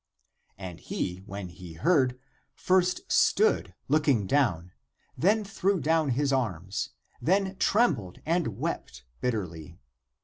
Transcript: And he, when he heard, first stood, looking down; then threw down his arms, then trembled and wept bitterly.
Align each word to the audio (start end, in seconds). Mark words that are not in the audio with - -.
And 0.57 0.79
he, 0.79 1.17
when 1.27 1.49
he 1.49 1.73
heard, 1.73 2.17
first 2.55 3.01
stood, 3.11 3.75
looking 3.87 4.25
down; 4.25 4.71
then 5.15 5.43
threw 5.43 5.79
down 5.79 6.09
his 6.09 6.33
arms, 6.33 6.89
then 7.21 7.55
trembled 7.57 8.17
and 8.25 8.57
wept 8.57 9.05
bitterly. 9.19 9.77